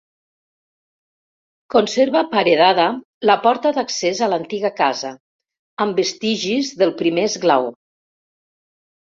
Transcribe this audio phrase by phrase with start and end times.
[1.73, 2.87] Conserva paredada
[3.31, 5.13] la porta d'accés a l'antiga casa,
[5.87, 7.71] amb vestigis del primer esglaó.